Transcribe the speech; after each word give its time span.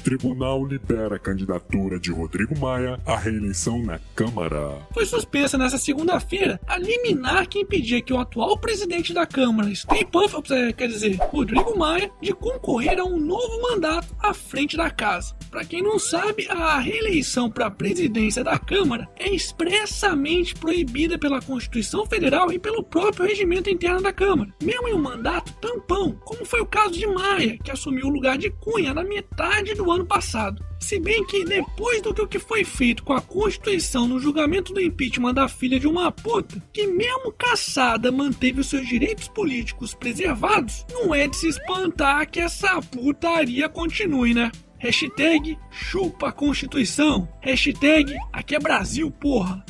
tribunal 0.00 0.64
libera 0.64 1.16
a 1.16 1.18
candidatura 1.18 1.98
de 1.98 2.10
Rodrigo 2.10 2.58
Maia 2.58 2.98
à 3.06 3.16
reeleição 3.16 3.82
na 3.82 4.00
Câmara. 4.14 4.78
Foi 4.92 5.04
suspensa 5.04 5.58
nesta 5.58 5.78
segunda-feira 5.78 6.60
a 6.66 6.78
liminar 6.78 7.46
que 7.46 7.60
impedia 7.60 8.00
que 8.00 8.12
o 8.12 8.18
atual 8.18 8.58
presidente 8.58 9.12
da 9.12 9.26
Câmara, 9.26 9.72
Stay 9.74 10.04
Puft, 10.04 10.52
é, 10.52 10.72
quer 10.72 10.88
dizer, 10.88 11.16
Rodrigo 11.16 11.78
Maia, 11.78 12.10
de 12.20 12.32
concorrer 12.32 12.98
a 12.98 13.04
um 13.04 13.18
novo 13.18 13.62
mandato 13.62 14.08
à 14.18 14.32
frente 14.32 14.76
da 14.76 14.90
casa. 14.90 15.34
Para 15.50 15.64
quem 15.64 15.82
não 15.82 15.98
sabe, 15.98 16.46
a 16.48 16.78
reeleição 16.78 17.50
para 17.50 17.66
a 17.66 17.70
presidência 17.70 18.42
da 18.42 18.58
Câmara 18.58 19.08
é 19.18 19.28
expressamente 19.34 20.54
proibida 20.54 21.18
pela 21.18 21.42
Constituição 21.42 22.06
Federal 22.06 22.52
e 22.52 22.58
pelo 22.58 22.82
próprio 22.82 23.26
regimento 23.26 23.68
interno 23.68 24.00
da 24.00 24.12
Câmara, 24.12 24.54
mesmo 24.62 24.88
em 24.88 24.94
um 24.94 25.02
mandato 25.02 25.52
tampão, 25.54 26.12
como 26.24 26.44
foi 26.44 26.60
o 26.60 26.66
caso 26.66 26.92
de 26.92 27.06
Maia, 27.06 27.58
que 27.62 27.70
assumiu 27.70 28.06
o 28.06 28.10
lugar 28.10 28.38
de 28.38 28.50
Cunha 28.50 28.94
na 28.94 29.02
metade 29.02 29.74
do 29.74 29.89
ano 29.90 30.06
passado. 30.06 30.64
Se 30.80 30.98
bem 30.98 31.24
que 31.26 31.44
depois 31.44 32.00
do 32.00 32.26
que 32.26 32.38
foi 32.38 32.64
feito 32.64 33.02
com 33.02 33.12
a 33.12 33.20
Constituição 33.20 34.08
no 34.08 34.18
julgamento 34.18 34.72
do 34.72 34.80
impeachment 34.80 35.34
da 35.34 35.46
filha 35.46 35.78
de 35.78 35.86
uma 35.86 36.10
puta, 36.10 36.62
que 36.72 36.86
mesmo 36.86 37.32
caçada 37.32 38.10
manteve 38.10 38.60
os 38.60 38.68
seus 38.68 38.88
direitos 38.88 39.28
políticos 39.28 39.94
preservados, 39.94 40.86
não 40.90 41.14
é 41.14 41.26
de 41.26 41.36
se 41.36 41.48
espantar 41.48 42.28
que 42.30 42.40
essa 42.40 42.80
putaria 42.80 43.68
continue, 43.68 44.32
né? 44.34 44.50
Hashtag 44.78 45.58
chupa 45.70 46.28
a 46.28 46.32
Constituição. 46.32 47.28
Hashtag 47.42 48.16
aqui 48.32 48.54
é 48.54 48.58
Brasil, 48.58 49.10
porra. 49.10 49.62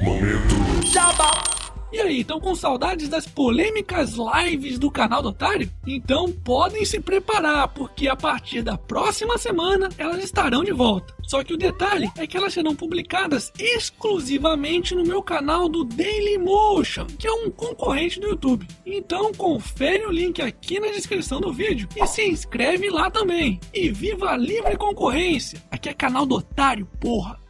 Momento. 0.00 0.54
Jabá. 0.90 1.57
E 1.90 2.00
aí, 2.00 2.20
estão 2.20 2.38
com 2.38 2.54
saudades 2.54 3.08
das 3.08 3.26
polêmicas 3.26 4.14
lives 4.14 4.78
do 4.78 4.90
canal 4.90 5.22
do 5.22 5.30
Otário? 5.30 5.70
Então 5.86 6.30
podem 6.30 6.84
se 6.84 7.00
preparar, 7.00 7.68
porque 7.68 8.08
a 8.08 8.14
partir 8.14 8.60
da 8.60 8.76
próxima 8.76 9.38
semana 9.38 9.88
elas 9.96 10.22
estarão 10.22 10.62
de 10.62 10.70
volta. 10.70 11.14
Só 11.22 11.42
que 11.42 11.54
o 11.54 11.58
detalhe 11.58 12.10
é 12.18 12.26
que 12.26 12.36
elas 12.36 12.52
serão 12.52 12.76
publicadas 12.76 13.50
exclusivamente 13.58 14.94
no 14.94 15.02
meu 15.02 15.22
canal 15.22 15.66
do 15.66 15.82
Dailymotion, 15.82 17.06
que 17.18 17.26
é 17.26 17.32
um 17.32 17.50
concorrente 17.50 18.20
do 18.20 18.28
YouTube. 18.28 18.68
Então 18.84 19.32
confere 19.32 20.04
o 20.04 20.12
link 20.12 20.42
aqui 20.42 20.78
na 20.78 20.88
descrição 20.88 21.40
do 21.40 21.52
vídeo 21.52 21.88
e 21.96 22.06
se 22.06 22.22
inscreve 22.22 22.90
lá 22.90 23.10
também. 23.10 23.58
E 23.72 23.88
viva 23.88 24.30
a 24.30 24.36
livre 24.36 24.76
concorrência! 24.76 25.62
Aqui 25.70 25.88
é 25.88 25.94
canal 25.94 26.26
do 26.26 26.34
Otário, 26.34 26.86
porra! 27.00 27.47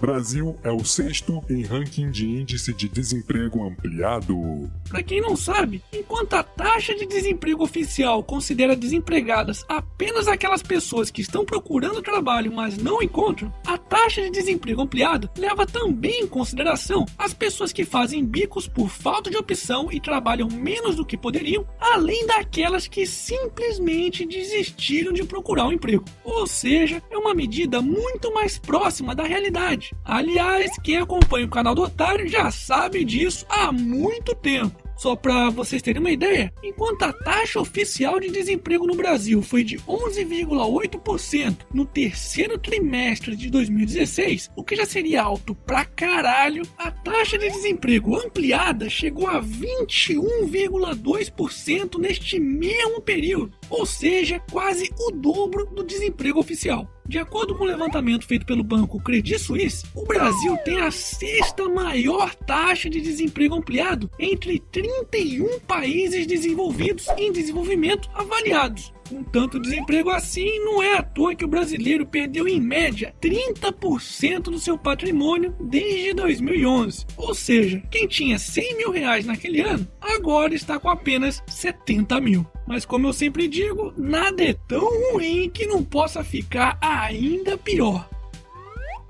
Brasil 0.00 0.56
é 0.62 0.70
o 0.70 0.84
sexto 0.84 1.42
em 1.50 1.62
ranking 1.62 2.10
de 2.10 2.24
índice 2.24 2.72
de 2.72 2.88
desemprego 2.88 3.64
ampliado. 3.64 4.70
Para 4.88 5.02
quem 5.02 5.20
não 5.20 5.36
sabe, 5.36 5.82
enquanto 5.92 6.34
a 6.34 6.42
taxa 6.42 6.94
de 6.94 7.04
desemprego 7.04 7.64
oficial 7.64 8.22
considera 8.22 8.76
desempregadas 8.76 9.64
apenas 9.68 10.28
aquelas 10.28 10.62
pessoas 10.62 11.10
que 11.10 11.20
estão 11.20 11.44
procurando 11.44 12.00
trabalho, 12.00 12.52
mas 12.52 12.78
não 12.78 13.02
encontram, 13.02 13.52
a 13.66 13.76
taxa 13.76 14.22
de 14.22 14.30
desemprego 14.30 14.82
ampliado 14.82 15.28
leva 15.36 15.66
também 15.66 16.22
em 16.22 16.26
consideração 16.28 17.04
as 17.18 17.34
pessoas 17.34 17.72
que 17.72 17.84
fazem 17.84 18.24
bicos 18.24 18.68
por 18.68 18.88
falta 18.88 19.30
de 19.30 19.36
opção 19.36 19.90
e 19.90 20.00
trabalham 20.00 20.48
menos 20.48 20.94
do 20.94 21.04
que 21.04 21.16
poderiam, 21.16 21.66
além 21.80 22.24
daquelas 22.26 22.86
que 22.86 23.04
simplesmente 23.04 24.24
desistiram 24.24 25.12
de 25.12 25.24
procurar 25.24 25.66
um 25.66 25.72
emprego. 25.72 26.04
Ou 26.22 26.46
seja, 26.46 27.02
é 27.10 27.18
uma 27.18 27.34
medida 27.34 27.82
muito 27.82 28.32
mais 28.32 28.58
próxima 28.58 29.14
da 29.14 29.24
realidade 29.24 29.87
Aliás, 30.04 30.70
quem 30.82 30.96
acompanha 30.96 31.46
o 31.46 31.50
canal 31.50 31.74
do 31.74 31.82
Otário 31.82 32.28
já 32.28 32.50
sabe 32.50 33.04
disso 33.04 33.46
há 33.48 33.72
muito 33.72 34.34
tempo. 34.34 34.88
Só 34.98 35.14
para 35.14 35.48
vocês 35.50 35.80
terem 35.80 36.00
uma 36.00 36.10
ideia, 36.10 36.52
enquanto 36.60 37.04
a 37.04 37.12
taxa 37.12 37.60
oficial 37.60 38.18
de 38.18 38.30
desemprego 38.30 38.84
no 38.84 38.96
Brasil 38.96 39.40
foi 39.40 39.62
de 39.62 39.78
11,8% 39.78 41.58
no 41.72 41.86
terceiro 41.86 42.58
trimestre 42.58 43.36
de 43.36 43.48
2016, 43.48 44.50
o 44.56 44.64
que 44.64 44.74
já 44.74 44.84
seria 44.84 45.22
alto 45.22 45.54
pra 45.54 45.84
caralho, 45.84 46.64
a 46.76 46.90
taxa 46.90 47.38
de 47.38 47.48
desemprego 47.48 48.16
ampliada 48.16 48.90
chegou 48.90 49.28
a 49.28 49.40
21,2% 49.40 51.96
neste 51.96 52.40
mesmo 52.40 53.00
período, 53.00 53.52
ou 53.70 53.86
seja, 53.86 54.42
quase 54.50 54.92
o 54.98 55.12
dobro 55.12 55.64
do 55.66 55.84
desemprego 55.84 56.40
oficial. 56.40 56.90
De 57.08 57.18
acordo 57.18 57.54
com 57.54 57.64
o 57.64 57.66
um 57.66 57.70
levantamento 57.70 58.26
feito 58.26 58.44
pelo 58.44 58.62
banco 58.62 59.00
Credit 59.00 59.38
Suisse, 59.38 59.86
o 59.94 60.04
Brasil 60.04 60.54
tem 60.58 60.78
a 60.82 60.90
sexta 60.90 61.66
maior 61.66 62.34
taxa 62.34 62.90
de 62.90 63.00
desemprego 63.00 63.54
ampliado 63.54 64.10
entre 64.18 64.58
31 64.70 65.58
países 65.60 66.26
desenvolvidos 66.26 67.08
em 67.16 67.32
desenvolvimento 67.32 68.10
avaliados. 68.12 68.92
Com 69.08 69.22
tanto 69.22 69.58
desemprego 69.58 70.10
assim, 70.10 70.58
não 70.64 70.82
é 70.82 70.98
à 70.98 71.02
toa 71.02 71.34
que 71.34 71.44
o 71.44 71.48
brasileiro 71.48 72.04
perdeu 72.04 72.46
em 72.46 72.60
média 72.60 73.14
30% 73.20 74.42
do 74.42 74.58
seu 74.58 74.76
patrimônio 74.76 75.54
desde 75.60 76.12
2011. 76.14 77.06
Ou 77.16 77.34
seja, 77.34 77.82
quem 77.90 78.06
tinha 78.06 78.38
100 78.38 78.76
mil 78.76 78.90
reais 78.90 79.24
naquele 79.24 79.60
ano, 79.60 79.88
agora 80.00 80.54
está 80.54 80.78
com 80.78 80.88
apenas 80.90 81.42
70 81.46 82.20
mil. 82.20 82.46
Mas 82.66 82.84
como 82.84 83.06
eu 83.06 83.12
sempre 83.12 83.48
digo, 83.48 83.94
nada 83.96 84.44
é 84.44 84.52
tão 84.52 84.86
ruim 85.12 85.48
que 85.48 85.66
não 85.66 85.82
possa 85.82 86.22
ficar 86.22 86.76
ainda 86.80 87.56
pior. 87.56 88.08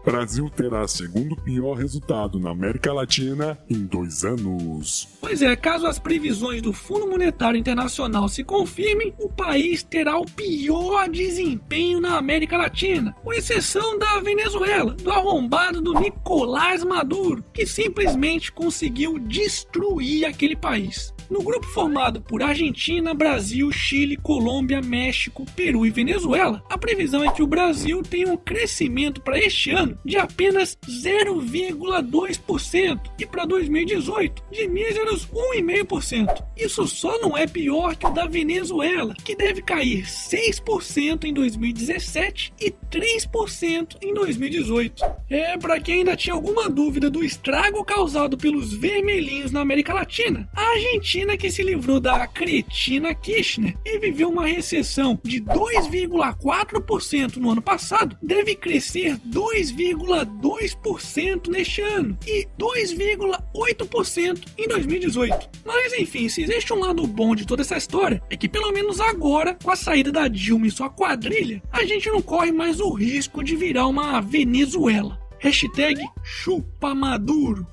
Brasil 0.05 0.49
terá 0.49 0.87
segundo 0.89 1.37
pior 1.37 1.75
resultado 1.75 2.39
na 2.39 2.51
América 2.51 2.93
Latina 2.93 3.59
em 3.69 3.85
dois 3.85 4.25
anos. 4.25 5.09
Pois 5.21 5.43
é, 5.43 5.55
caso 5.57 5.87
as 5.87 5.99
previsões 5.99 6.63
do 6.63 6.73
Fundo 6.73 7.09
Monetário 7.09 7.59
Internacional 7.59 8.29
se 8.29 8.43
confirmem, 8.43 9.15
o 9.19 9.29
país 9.29 9.83
terá 9.83 10.19
o 10.19 10.25
pior 10.25 11.09
desempenho 11.09 12.01
na 12.01 12.17
América 12.17 12.57
Latina, 12.57 13.15
com 13.23 13.33
exceção 13.33 13.99
da 13.99 14.21
Venezuela, 14.21 14.95
do 14.95 15.11
arrombado 15.11 15.81
do 15.81 15.95
Nicolás 15.95 16.83
Maduro, 16.85 17.45
que 17.53 17.67
simplesmente 17.67 18.53
conseguiu 18.53 19.19
destruir 19.19 20.25
aquele 20.25 20.57
país. 20.57 21.13
No 21.31 21.43
grupo 21.43 21.67
formado 21.67 22.21
por 22.23 22.43
Argentina, 22.43 23.13
Brasil, 23.13 23.71
Chile, 23.71 24.17
Colômbia, 24.17 24.81
México, 24.81 25.45
Peru 25.55 25.85
e 25.85 25.91
Venezuela, 25.91 26.65
a 26.71 26.79
previsão 26.79 27.23
é 27.23 27.31
que 27.31 27.43
o 27.43 27.47
Brasil 27.47 28.03
tenha 28.03 28.33
um 28.33 28.37
crescimento 28.37 29.21
para 29.21 29.39
este 29.39 29.71
ano 29.71 29.99
de 30.03 30.17
apenas 30.17 30.79
0,2% 30.89 33.01
e 33.19 33.27
para 33.27 33.45
2018 33.45 34.43
de 34.51 34.67
míseros 34.69 35.27
1,5%. 35.27 36.43
Isso 36.57 36.89
só 36.89 37.21
não 37.21 37.37
é 37.37 37.47
pior 37.47 37.95
que 37.95 38.07
o 38.07 38.11
da 38.11 38.25
Venezuela, 38.25 39.15
que 39.23 39.37
deve 39.37 39.61
cair 39.61 40.05
6% 40.05 41.25
em 41.25 41.35
2017 41.35 42.55
e 42.59 42.73
3% 42.91 43.99
em 44.03 44.15
2018. 44.15 45.05
É, 45.29 45.59
para 45.59 45.79
quem 45.79 45.97
ainda 45.97 46.17
tinha 46.17 46.35
alguma 46.35 46.71
dúvida 46.71 47.11
do 47.11 47.23
estrago 47.23 47.85
causado 47.85 48.39
pelos 48.39 48.73
vermelhinhos 48.73 49.53
na 49.53 49.61
América 49.61 49.93
Latina, 49.93 50.49
a 50.55 50.71
Argentina 50.71 51.18
Argentina 51.19 51.37
que 51.37 51.51
se 51.51 51.65
livrou 51.65 51.99
da 51.99 52.29
cretina 52.29 53.13
Kirchner 53.15 53.77
e 53.85 53.99
viveu 53.99 54.29
uma 54.29 54.47
recessão 54.47 55.19
de 55.25 55.41
2,4% 55.41 57.37
no 57.37 57.51
ano 57.51 57.61
passado, 57.61 58.17
deve 58.23 58.55
crescer 58.55 59.19
2,2% 59.29 61.49
neste 61.49 61.83
ano 61.83 62.17
e 62.25 62.47
2,8% 62.59 64.47
em 64.57 64.69
2018. 64.69 65.51
Mas 65.65 65.93
enfim, 65.95 66.29
se 66.29 66.43
existe 66.43 66.73
um 66.73 66.79
lado 66.79 67.05
bom 67.07 67.35
de 67.35 67.45
toda 67.45 67.63
essa 67.63 67.77
história, 67.77 68.23
é 68.31 68.37
que 68.37 68.49
pelo 68.49 68.71
menos 68.71 69.01
agora, 69.01 69.59
com 69.63 69.73
a 69.73 69.77
saída 69.77 70.13
da 70.13 70.29
Dilma 70.29 70.69
e 70.69 70.71
sua 70.71 70.89
quadrilha, 70.89 71.61
a 71.73 71.85
gente 71.85 72.09
não 72.09 72.23
corre 72.23 72.53
mais 72.53 72.79
o 72.79 72.93
risco 72.93 73.43
de 73.43 73.57
virar 73.57 73.89
uma 73.89 74.21
Venezuela. 74.21 75.19
Hashtag 75.41 76.01
chupa 76.23 76.95
Maduro. 76.95 77.67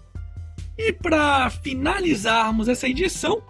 E 0.78 0.92
para 0.92 1.50
finalizarmos 1.50 2.68
essa 2.68 2.88
edição, 2.88 3.42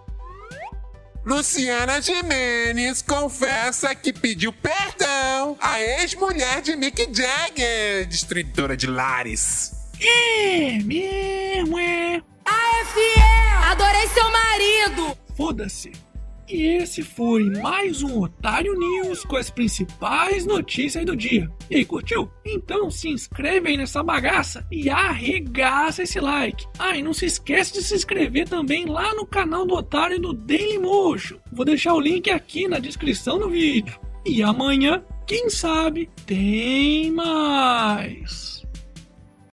Luciana 1.26 2.00
Jimenez 2.00 3.02
confessa 3.02 3.96
que 3.96 4.14
pediu 4.14 4.54
perdão 4.54 5.58
à 5.60 5.82
ex-mulher 5.82 6.62
de 6.62 6.76
Mick 6.76 7.10
Jagger, 7.12 8.06
destruidora 8.08 8.78
de 8.78 8.86
lares. 8.86 9.72
É 10.00 10.78
mesmo, 10.84 11.80
é. 11.80 12.22
AFE! 12.46 13.72
Adorei 13.72 14.08
seu 14.10 14.32
marido! 14.32 15.18
Foda-se. 15.36 15.94
E 16.48 16.62
esse 16.78 17.02
foi 17.02 17.50
mais 17.60 18.04
um 18.04 18.22
Otário 18.22 18.78
News 18.78 19.24
com 19.24 19.36
as 19.36 19.50
principais 19.50 20.46
notícias 20.46 21.04
do 21.04 21.16
dia. 21.16 21.50
E 21.72 21.78
aí, 21.78 21.86
curtiu? 21.86 22.30
Então 22.46 22.92
se 22.92 23.10
inscreve 23.10 23.70
aí 23.70 23.78
nessa 23.78 24.04
bagaça 24.04 24.66
e 24.72 24.88
arregaça 24.88 26.04
esse 26.04 26.20
like. 26.20 26.66
Ah, 26.78 26.96
e 26.96 27.02
não 27.02 27.14
se 27.14 27.26
esquece 27.26 27.74
de 27.74 27.82
se 27.82 27.96
inscrever 27.96 28.48
também 28.48 28.86
lá 28.86 29.16
no 29.16 29.26
canal 29.26 29.66
do 29.66 29.74
Otário 29.74 30.20
do 30.20 30.34
Dailymotion. 30.34 31.38
Vou 31.52 31.66
deixar 31.66 31.96
o 31.96 32.00
link 32.00 32.30
aqui 32.30 32.68
na 32.68 32.78
descrição 32.78 33.40
do 33.40 33.50
vídeo. 33.50 34.00
E 34.24 34.44
amanhã, 34.44 35.04
quem 35.26 35.50
sabe, 35.50 36.10
tem 36.28 37.12
mais. 37.12 38.65